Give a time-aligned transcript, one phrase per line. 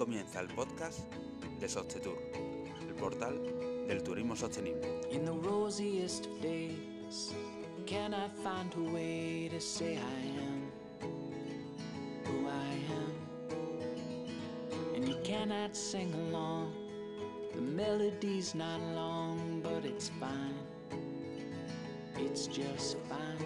[0.00, 1.00] comienza el podcast
[1.60, 2.16] de Sostetour,
[2.88, 3.38] el portal
[3.86, 4.88] del turismo sostenible.
[5.10, 7.34] In the rosiest of days,
[7.84, 10.72] can I find a way to say I am
[12.24, 13.12] who I am?
[14.96, 16.72] And you cannot sing along,
[17.54, 20.56] the melody's not long, but it's fine.
[22.16, 23.44] It's just fine.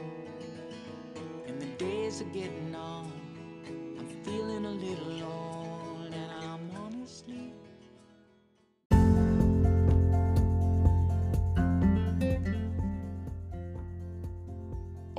[1.48, 3.10] And the days are getting on,
[3.98, 5.53] I'm feeling a little old,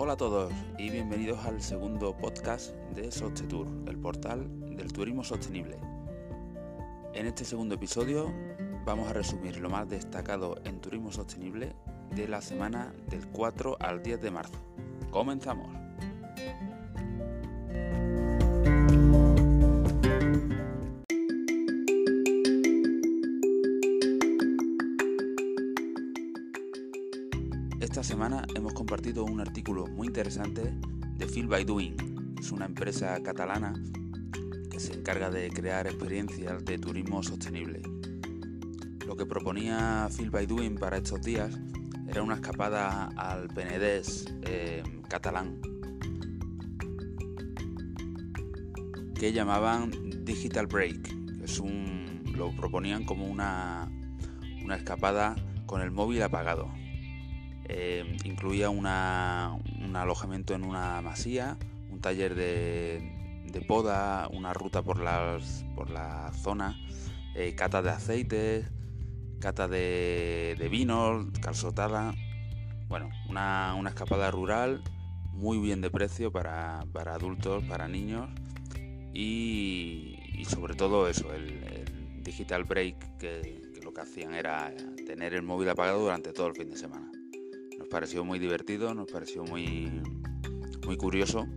[0.05, 5.79] Hola a todos y bienvenidos al segundo podcast de Sostetour, el portal del turismo sostenible.
[7.15, 8.31] En este segundo episodio
[8.85, 11.73] vamos a resumir lo más destacado en turismo sostenible
[12.11, 14.59] de la semana del 4 al 10 de marzo.
[15.09, 15.84] Comenzamos.
[28.05, 30.61] Semana hemos compartido un artículo muy interesante
[31.17, 32.35] de Feel by Doing.
[32.39, 33.73] Es una empresa catalana
[34.69, 37.81] que se encarga de crear experiencias de turismo sostenible.
[39.07, 41.57] Lo que proponía Feel by Doing para estos días
[42.07, 45.59] era una escapada al Penedès eh, catalán
[49.15, 49.89] que llamaban
[50.23, 51.07] Digital Break.
[51.39, 53.89] que Es un, lo proponían como una,
[54.63, 56.84] una escapada con el móvil apagado.
[57.67, 61.57] Eh, incluía un alojamiento en una masía,
[61.89, 66.77] un taller de, poda, una ruta por, la zona,
[67.35, 68.65] eh, cata de aceites,
[69.39, 72.13] cata de, de vinos, calzotada.
[72.87, 74.83] Bueno, una, escapada rural
[75.31, 78.29] muy bien de precio para, adultos, para niños
[79.13, 84.71] y, sobre todo eso, el, el digital break que, que lo que hacían era
[85.07, 87.14] tener el móvil apagado durante todo el fin de semana.
[87.85, 90.01] Nos pareció muy divertido, nos pareció muy,
[90.87, 91.47] muy curioso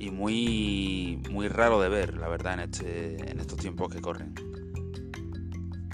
[0.00, 4.34] y muy, muy raro de ver, la verdad, en, este, en estos tiempos que corren.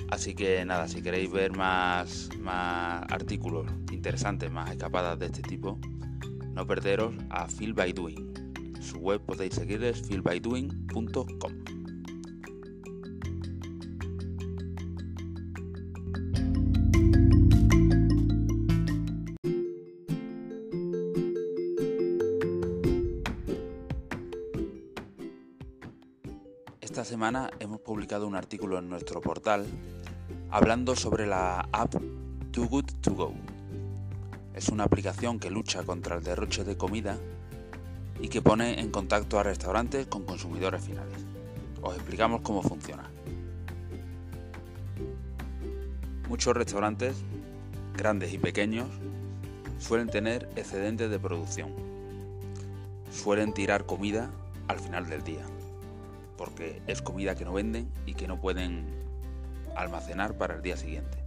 [0.08, 5.78] Así que nada, si queréis ver más, más artículos interesantes, más escapadas de este tipo,
[6.54, 8.32] no perderos a Feel by Doing.
[8.80, 11.79] Su web podéis seguirles feelbydoing.com.
[27.20, 29.66] semana hemos publicado un artículo en nuestro portal
[30.50, 31.94] hablando sobre la app
[32.50, 33.34] Too Good To Go.
[34.54, 37.18] Es una aplicación que lucha contra el derroche de comida
[38.22, 41.18] y que pone en contacto a restaurantes con consumidores finales.
[41.82, 43.10] Os explicamos cómo funciona.
[46.26, 47.16] Muchos restaurantes,
[47.98, 48.88] grandes y pequeños,
[49.78, 51.70] suelen tener excedentes de producción.
[53.12, 54.30] Suelen tirar comida
[54.68, 55.44] al final del día,
[56.50, 58.84] porque es comida que no venden y que no pueden
[59.76, 61.18] almacenar para el día siguiente.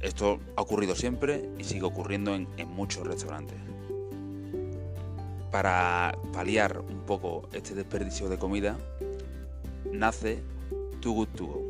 [0.00, 3.56] Esto ha ocurrido siempre y sigue ocurriendo en, muchos restaurantes.
[5.50, 8.76] Para paliar un poco este desperdicio de comida,
[9.92, 10.42] nace
[11.00, 11.62] Too Good To Go.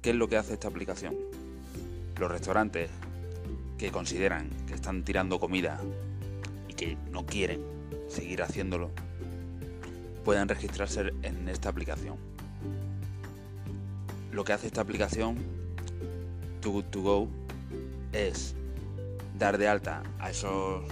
[0.00, 1.16] ¿Qué es lo que hace esta aplicación?
[2.18, 2.90] Los restaurantes
[3.76, 5.80] que consideran que están tirando comida
[6.68, 7.60] y que no quieren
[8.08, 8.90] seguir haciéndolo,
[10.24, 12.16] pueden registrarse en esta aplicación.
[14.32, 15.36] Lo que hace esta aplicación,
[16.60, 17.28] Too Good To Go,
[18.12, 18.56] es
[19.38, 20.82] dar de alta a esos,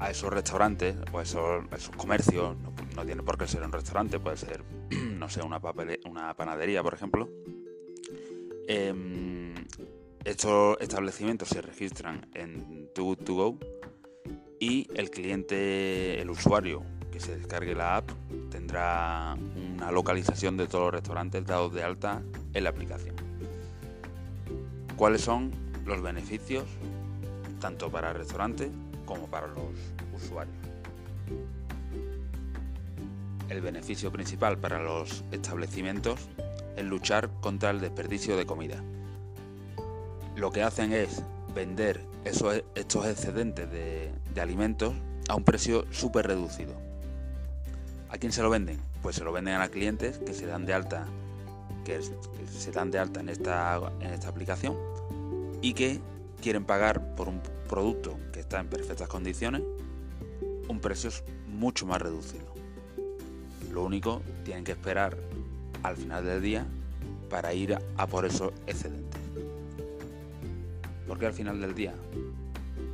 [0.00, 1.64] a esos restaurantes o a esos,
[1.96, 2.56] comercios,
[2.96, 7.28] no, tiene por qué ser un restaurante, puede ser, no sé, una panadería, por ejemplo.
[8.66, 9.54] Em,
[10.24, 13.58] estos establecimientos se registran en Too Good To Go
[14.58, 18.10] y el cliente, el usuario que se descargue la app
[18.50, 22.22] tendrá una localización de todos los restaurantes dados de alta
[22.54, 23.14] en la aplicación.
[24.96, 25.52] ¿Cuáles son
[25.84, 26.64] los beneficios
[27.60, 28.70] tanto para el restaurante
[29.04, 29.70] como para los
[30.14, 30.56] usuarios?
[33.48, 36.18] El beneficio principal para los establecimientos
[36.76, 38.82] es luchar contra el desperdicio de comida.
[40.36, 41.22] Lo que hacen es
[41.54, 44.94] vender esos, estos excedentes de, de alimentos
[45.28, 46.91] a un precio súper reducido.
[48.12, 48.78] ¿A quién se lo venden?
[49.00, 51.06] Pues se lo venden a clientes que se dan de alta,
[51.82, 51.98] que,
[52.46, 54.76] se dan de alta en esta, en esta aplicación
[55.62, 55.98] y que
[56.42, 59.62] quieren pagar por un producto que está en perfectas condiciones
[60.68, 61.08] un precio
[61.48, 62.44] mucho más reducido.
[63.72, 65.16] Lo único, tienen que esperar
[65.82, 66.66] al final del día
[67.30, 69.20] para ir a por esos excedentes.
[71.08, 71.94] ¿Por qué al final del día?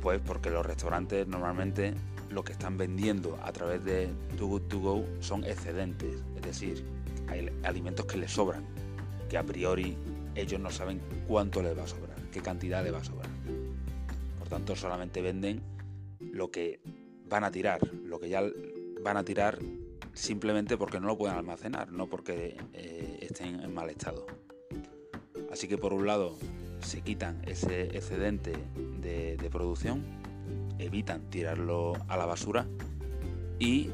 [0.01, 1.93] Pues porque los restaurantes normalmente
[2.29, 6.85] lo que están vendiendo a través de Too Good To Go son excedentes, es decir,
[7.27, 8.65] hay alimentos que les sobran,
[9.29, 9.97] que a priori
[10.35, 13.29] ellos no saben cuánto les va a sobrar, qué cantidad les va a sobrar.
[14.37, 15.61] Por tanto, solamente venden
[16.19, 16.79] lo que
[17.27, 18.43] van a tirar, lo que ya
[19.01, 19.59] van a tirar
[20.13, 24.25] simplemente porque no lo pueden almacenar, no porque eh, estén en mal estado.
[25.51, 26.37] Así que por un lado
[26.81, 28.53] se quitan ese excedente
[29.01, 30.03] de, producción,
[30.79, 32.65] evitan tirarlo a la basura
[33.59, 33.89] y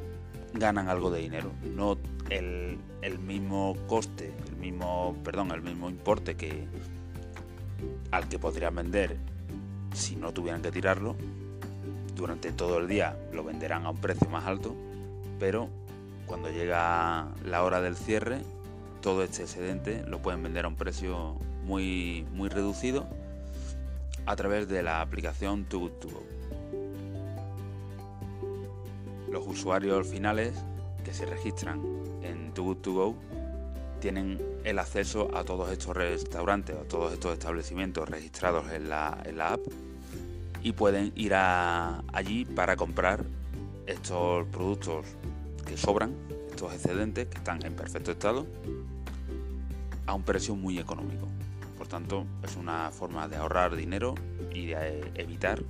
[0.53, 1.51] ganan algo de dinero.
[1.63, 1.97] No
[2.29, 6.65] el, el, mismo coste, el mismo, perdón, el mismo importe que
[8.11, 9.17] al que podrían vender
[9.93, 11.15] si no tuvieran que tirarlo.
[12.15, 14.73] Durante todo el día lo venderán a un precio más alto,
[15.39, 15.69] pero
[16.25, 18.39] cuando llega la hora del cierre,
[19.01, 21.35] todo este excedente lo pueden vender a un precio
[21.65, 23.07] muy, muy reducido
[24.25, 25.91] a través de la aplicación Too
[29.35, 30.53] Los usuarios finales
[31.03, 31.81] que se registran
[32.23, 33.15] en Too Good To Go
[33.99, 39.37] tienen el acceso a todos estos restaurantes, a todos estos establecimientos registrados en la, en
[39.37, 39.59] la app
[40.63, 43.25] y pueden ir allí para comprar
[43.87, 45.05] estos productos
[45.67, 46.15] que sobran,
[46.49, 48.47] estos excedentes que están en perfecto estado,
[50.05, 51.27] a un precio muy económico.
[51.77, 54.15] Por tanto, es una forma de ahorrar dinero
[54.53, 55.61] y de evitar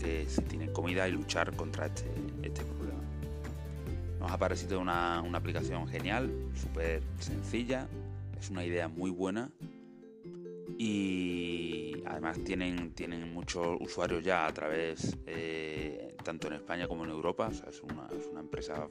[0.00, 2.04] que se tiene comida y luchar contra este,
[2.46, 3.00] este problema.
[4.20, 7.88] Nos ha parecido una, aplicación genial, súper sencilla,
[8.38, 9.50] es una idea muy buena
[10.78, 17.10] y además tienen, tienen muchos usuarios ya a través, eh, tanto en España como en
[17.10, 18.08] Europa, es, una,
[18.40, 18.88] empresa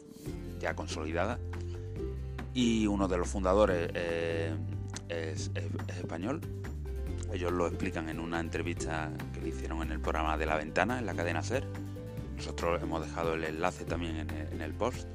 [0.60, 1.40] ya consolidada
[2.54, 4.56] y uno de los fundadores eh,
[5.10, 5.52] es,
[6.00, 6.42] español.
[7.34, 11.00] Ellos lo explican en una entrevista que le hicieron en el programa de La Ventana,
[11.00, 11.66] en la cadena SER.
[12.36, 15.08] Nosotros hemos dejado el enlace también en el, post.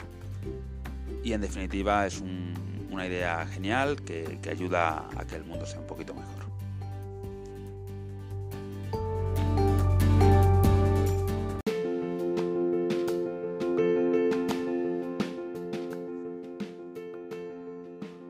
[1.22, 2.22] Y en definitiva es
[2.90, 6.40] una idea genial que ayuda a que el mundo sea un poquito mejor.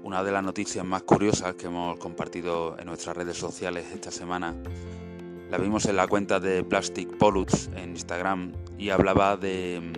[0.03, 4.57] Una de las noticias más curiosas que hemos compartido en nuestras redes sociales esta semana
[5.51, 9.93] la vimos en la cuenta de Plastic Pollutes en Instagram y hablaba de,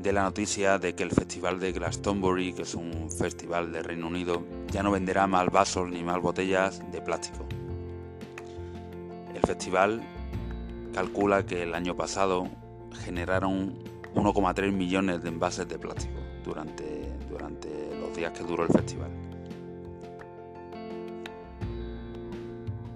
[0.00, 4.06] de la noticia de que el festival de Glastonbury, que es un festival de Reino
[4.06, 4.42] Unido,
[4.72, 7.46] ya no venderá más vasos ni más botellas de plástico.
[9.34, 10.02] El festival
[10.94, 12.48] calcula que el año pasado
[13.04, 13.74] generaron
[14.14, 17.68] 1,3 millones de envases de plástico durante, durante
[18.16, 19.10] días que duró el festival.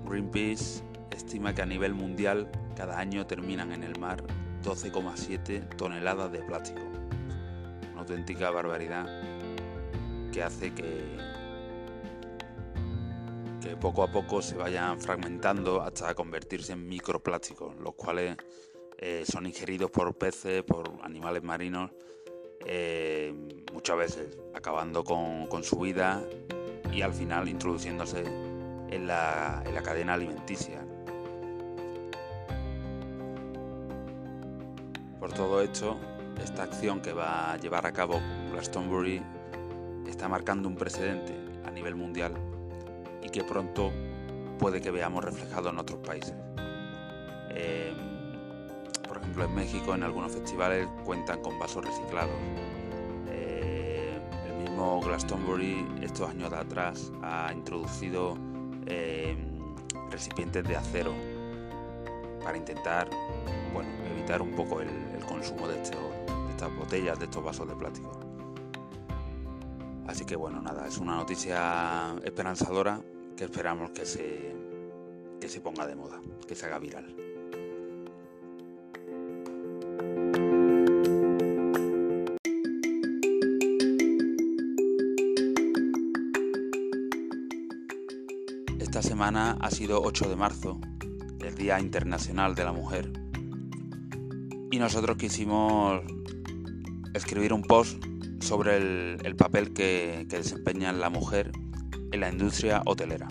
[0.09, 0.88] Greenpeace
[1.19, 4.25] estima que a nivel mundial cada año terminan en el mar
[4.65, 6.81] 12,7 toneladas de plástico.
[7.93, 9.07] Una auténtica barbaridad
[10.33, 11.29] que hace que,
[13.81, 18.37] poco a poco se vayan fragmentando hasta convertirse en microplásticos, los cuales
[18.97, 21.91] eh, son ingeridos por peces, por animales marinos
[22.67, 23.33] eh,
[23.73, 26.23] muchas veces acabando con, su vida
[26.93, 28.25] y al final introduciéndose
[28.91, 30.85] en la, cadena alimenticia.
[35.29, 35.99] Por todo esto,
[36.43, 38.19] esta acción que va a llevar a cabo
[38.51, 39.23] Glastonbury
[40.09, 41.35] está marcando un precedente
[41.67, 42.33] a nivel mundial
[43.23, 43.93] y que pronto
[44.59, 46.33] puede que veamos reflejado en otros países.
[47.51, 47.93] Eh,
[49.07, 52.35] por ejemplo, en México en algunos festivales cuentan con vasos reciclados.
[53.29, 58.39] Eh, el mismo Glastonbury estos años de atrás ha introducido
[58.87, 59.37] eh,
[60.11, 61.13] recipientes de acero
[62.43, 63.09] para intentar
[63.73, 64.89] bueno, evitar un poco el,
[65.27, 68.19] consumo de, estas botellas, de estos vasos de plástico.
[70.07, 73.01] Así que bueno, nada, es una noticia esperanzadora
[73.37, 74.57] que esperamos que se,
[75.41, 77.29] que se ponga de moda, que se haga viral.
[89.03, 90.81] semana ha sido 8 de marzo,
[91.59, 93.13] Día Internacional de la Mujer.
[94.71, 96.03] Y nosotros quisimos
[97.15, 98.03] escribir un post
[98.41, 101.51] sobre el, papel que, que desempeña la mujer
[102.13, 103.29] en la industria hotelera.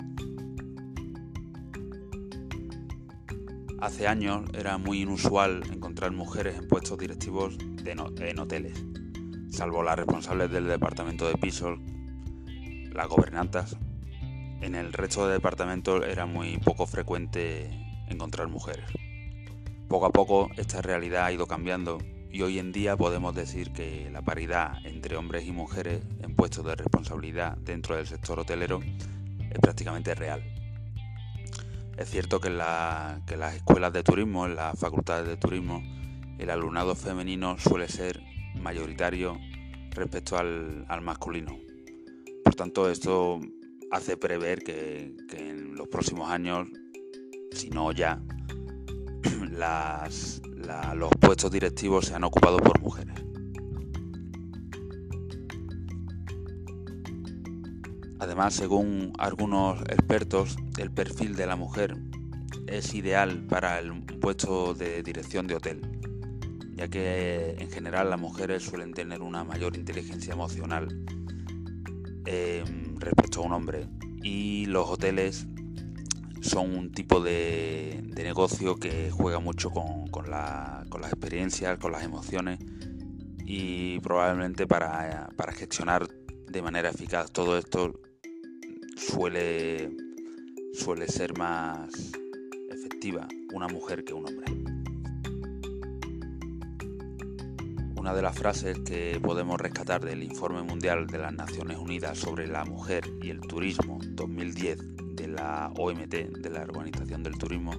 [3.80, 8.84] Hace años era muy inusual encontrar mujeres en puestos directivos de en hoteles,
[9.50, 11.78] salvo las responsables del departamento de pisos
[12.92, 13.76] las gobernantas,
[14.60, 18.84] en el resto de departamentos era muy poco frecuente encontrar mujeres.
[19.88, 21.98] Poco a poco esta realidad ha ido cambiando
[22.30, 26.64] y hoy en día podemos decir que la paridad entre hombres y mujeres en puestos
[26.66, 28.80] de responsabilidad dentro del sector hotelero
[29.50, 30.42] es prácticamente real.
[31.96, 35.82] Es cierto que en, las escuelas de turismo, en las facultades de turismo,
[36.38, 38.22] el alumnado femenino suele ser
[38.54, 39.36] mayoritario
[39.90, 41.58] respecto al, masculino.
[42.44, 43.40] Por tanto, esto
[43.90, 46.68] hace prever que, que en los próximos años,
[47.52, 48.22] si no ya,
[50.94, 53.14] los puestos directivos se han ocupado por mujeres.
[58.20, 61.96] Además, según algunos expertos, el perfil de la mujer
[62.66, 65.80] es ideal para el puesto de dirección de hotel,
[66.74, 70.88] ya que en general las mujeres suelen tener una mayor inteligencia emocional
[72.26, 73.88] em, respecto a un hombre
[74.22, 75.46] y los hoteles
[76.40, 82.58] son un tipo de, negocio que juega mucho con, las experiencias, con las emociones
[83.44, 88.00] y probablemente para, gestionar de manera eficaz todo esto
[88.96, 89.90] suele,
[90.74, 91.88] suele ser más
[92.70, 94.52] efectiva una mujer que un hombre.
[97.96, 102.46] Una de las frases que podemos rescatar del Informe Mundial de las Naciones Unidas sobre
[102.46, 105.07] la Mujer y el Turismo 2010 de
[105.38, 107.72] la OMT, de la Organización del Turismo,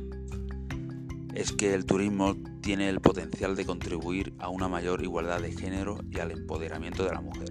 [1.35, 5.99] es que el turismo tiene el potencial de contribuir a una mayor igualdad de género
[6.09, 7.49] y al empoderamiento de la mujer.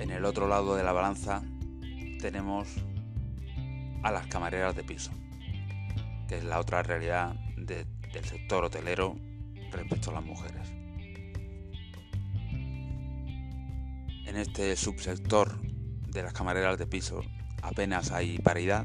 [0.00, 1.42] En el otro lado de la balanza
[2.20, 2.68] tenemos
[4.02, 5.12] a las camareras de piso,
[6.28, 9.16] que es la otra realidad del sector hotelero
[9.72, 10.83] respecto a las mujeres.
[14.34, 15.60] En este subsector
[16.10, 17.22] de las camareras de piso
[17.62, 18.84] apenas hay paridad,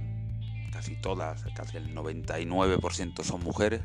[0.72, 3.82] casi todas, casi el 99% son mujeres.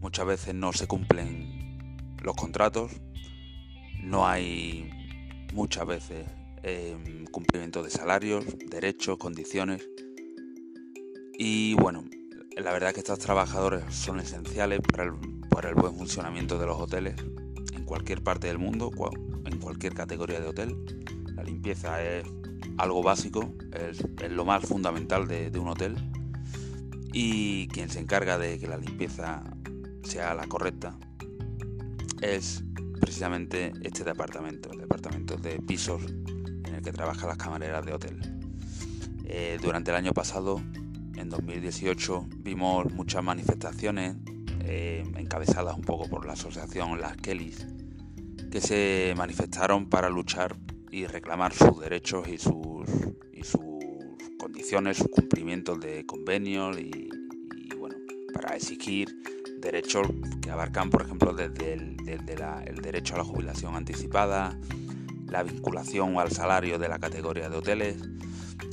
[0.00, 2.90] Muchas veces no se cumplen los contratos,
[4.02, 4.88] no hay
[5.52, 6.26] muchas veces
[6.62, 9.86] em, cumplimiento de salarios, derechos, condiciones.
[11.38, 12.02] Y bueno,
[12.56, 17.14] la verdad es que estos trabajadores son esenciales para el, buen funcionamiento de los hoteles
[17.74, 18.90] en cualquier parte del mundo,
[19.66, 20.76] cualquier categoría de hotel.
[21.34, 22.24] La limpieza es
[22.78, 25.96] algo básico, es, lo más fundamental de, un hotel.
[27.12, 29.42] Y quien se encarga de que la limpieza
[30.04, 30.96] sea la correcta
[32.22, 32.62] es
[33.00, 36.00] precisamente este departamento, el departamento de pisos
[36.64, 38.20] en el que trabajan las camareras de hotel.
[39.24, 40.62] Eh, durante el año pasado,
[41.16, 44.14] en 2018, vimos muchas manifestaciones
[44.60, 47.66] eh, encabezadas un poco por la asociación Las Kellys,
[48.56, 50.56] que se manifestaron para luchar
[50.90, 52.86] y reclamar sus derechos y sus,
[54.38, 57.10] condiciones, sus cumplimientos de convenios y,
[57.78, 57.96] bueno,
[58.32, 59.14] para exigir
[59.58, 60.06] derechos
[60.40, 64.58] que abarcan, por ejemplo, desde el derecho a la jubilación anticipada,
[65.26, 67.98] la vinculación al salario de la categoría de hoteles,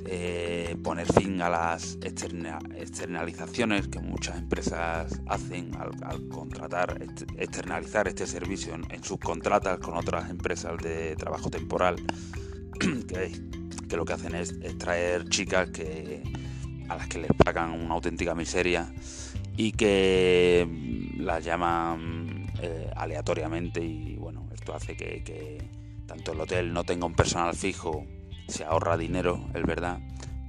[0.05, 7.01] eh, poner fin a las externalizaciones que muchas empresas hacen al, contratar,
[7.37, 11.95] externalizar este servicio en, sus contratas con otras empresas de trabajo temporal,
[12.79, 13.31] que,
[13.95, 16.21] lo que hacen es, extraer chicas que,
[16.89, 18.93] a las que les pagan una auténtica miseria
[19.55, 25.63] y que mm, las llaman eh, aleatoriamente y bueno, esto hace que
[26.05, 28.05] tanto el hotel no tenga un personal fijo
[28.47, 29.99] se ahorra dinero, es verdad,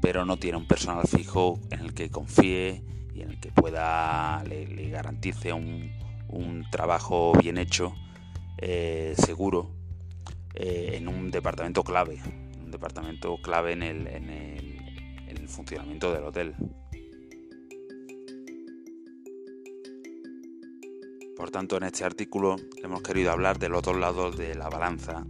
[0.00, 2.82] pero no tiene un personal fijo en el que confíe
[3.14, 5.92] y en el que pueda, le, garantice un,
[6.70, 7.94] trabajo bien hecho,
[8.58, 9.70] eh, seguro,
[10.54, 12.20] eh, en un departamento clave,
[12.62, 16.54] un departamento clave en el, en el funcionamiento del hotel.
[21.36, 25.26] Por tanto, en este artículo hemos querido hablar del otro lado de la balanza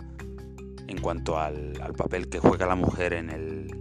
[0.86, 3.74] en cuanto al, papel que juega la mujer en, el,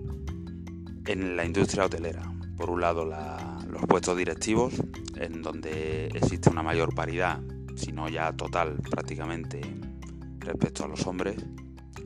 [1.05, 2.31] en la industria hotelera.
[2.57, 4.73] Por un lado, los puestos directivos,
[5.15, 7.41] en donde existe una mayor paridad,
[7.75, 9.61] si no ya total prácticamente,
[10.39, 11.35] respecto a los hombres,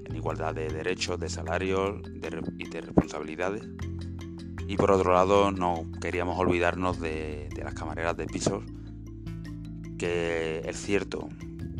[0.05, 2.01] en igualdad de derechos, de salarios
[2.57, 3.67] y de responsabilidades.
[4.67, 8.63] Y por otro lado, no queríamos olvidarnos de, las camareras de pisos,
[9.97, 11.29] que es cierto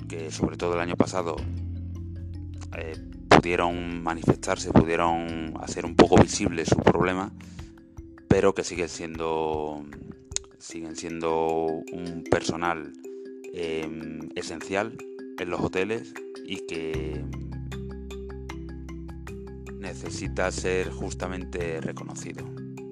[0.07, 1.35] que sobre todo el año pasado
[2.77, 2.95] eh,
[3.37, 7.31] pudieron manifestarse, pudieron hacer un poco visible su problema,
[8.27, 9.85] pero que siguen siendo,
[10.57, 12.91] siguen siendo un personal
[13.53, 14.97] em, esencial
[15.39, 16.13] en los hoteles
[16.45, 17.23] y que
[19.77, 22.43] necesita ser justamente reconocido,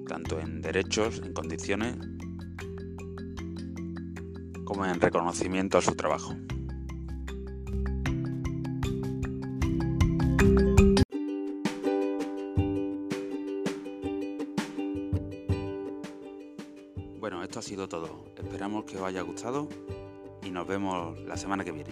[0.06, 1.96] tanto en derechos, en condiciones,
[4.64, 6.36] como en reconocimiento a su trabajo.
[17.66, 18.08] Sido todo.
[18.36, 19.66] Esperamos que os haya gustado
[20.44, 21.90] y nos vemos la semana que viene.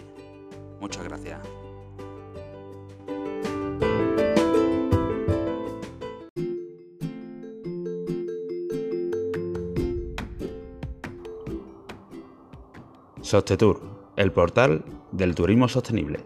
[0.80, 1.40] Muchas gracias.
[13.20, 13.80] Sostetur,
[14.14, 16.20] el portal del turismo sostenible.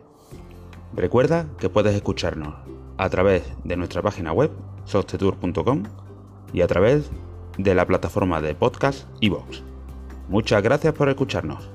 [0.94, 2.54] Recuerda que puedes escucharnos
[2.98, 4.50] a través de nuestra página web
[4.84, 5.84] sostetur.com
[6.52, 7.10] y a través
[7.58, 9.62] de la plataforma de podcast iVoox.
[10.28, 11.68] Muchas gracias por escucharnos.